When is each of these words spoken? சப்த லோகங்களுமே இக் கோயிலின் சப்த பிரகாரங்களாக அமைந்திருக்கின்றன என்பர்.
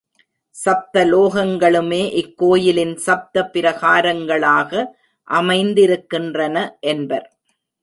சப்த 0.55 1.03
லோகங்களுமே 1.05 1.99
இக் 2.11 2.33
கோயிலின் 2.37 2.95
சப்த 2.97 3.43
பிரகாரங்களாக 3.53 4.71
அமைந்திருக்கின்றன 5.27 6.57
என்பர். 6.79 7.27